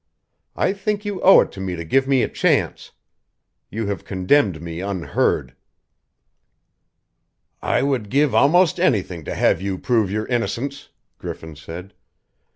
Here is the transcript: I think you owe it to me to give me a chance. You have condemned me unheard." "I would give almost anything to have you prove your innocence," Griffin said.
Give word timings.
I 0.55 0.73
think 0.73 1.05
you 1.05 1.21
owe 1.21 1.41
it 1.41 1.51
to 1.51 1.61
me 1.61 1.75
to 1.75 1.85
give 1.85 2.07
me 2.07 2.23
a 2.23 2.27
chance. 2.27 2.89
You 3.69 3.85
have 3.85 4.03
condemned 4.03 4.59
me 4.59 4.79
unheard." 4.81 5.53
"I 7.61 7.83
would 7.83 8.09
give 8.09 8.33
almost 8.33 8.79
anything 8.79 9.23
to 9.25 9.35
have 9.35 9.61
you 9.61 9.77
prove 9.77 10.09
your 10.09 10.25
innocence," 10.25 10.89
Griffin 11.19 11.55
said. 11.55 11.93